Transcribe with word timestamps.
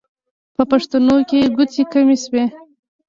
په 0.55 0.63
پښتنو 0.71 1.15
کې 1.29 1.51
ګوتې 1.55 1.83
کمې 1.91 2.17
شوې. 2.23 2.43